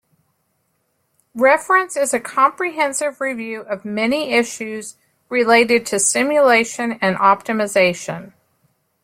Reference 1.35 1.95
is 1.95 2.11
a 2.11 2.19
comprehensive 2.19 3.21
review 3.21 3.61
of 3.61 3.85
many 3.85 4.31
issues 4.31 4.95
related 5.29 5.85
to 5.85 5.99
simulation 5.99 6.93
and 7.03 7.15
optimization. 7.17 8.33